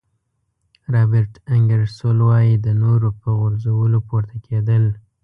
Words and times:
رابرټ 0.93 1.33
انګیرسول 1.53 2.17
وایي 2.27 2.55
د 2.65 2.67
نورو 2.81 3.09
په 3.19 3.27
غورځولو 3.39 3.99
پورته 4.07 4.35
کېدل. 4.47 4.83